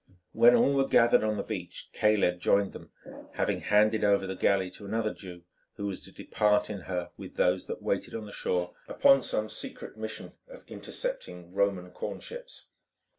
[0.31, 2.89] When all were gathered on the beach Caleb joined them,
[3.33, 5.43] having handed over the galley to another Jew,
[5.75, 9.47] who was to depart in her with those that waited on the shore, upon some
[9.47, 12.69] secret mission of intercepting Roman corn ships.